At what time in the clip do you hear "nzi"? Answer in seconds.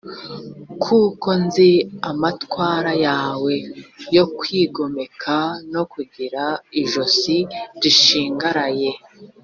1.43-1.69